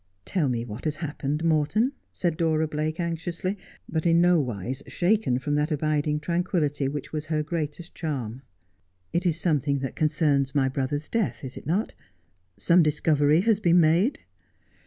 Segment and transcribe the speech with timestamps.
[0.25, 3.55] 'Tell me what has happened, Morton,' said Dora Blake anxiously,
[3.87, 8.41] but in no wise shaken from that abiding tranquility which was her greatest charm.'
[9.13, 11.93] It is something that concerns my brother's death, is it not?
[12.57, 14.17] Some discovery has been made.'